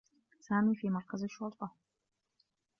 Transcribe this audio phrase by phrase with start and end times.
[0.39, 1.73] سامي في مركز الشّرطة.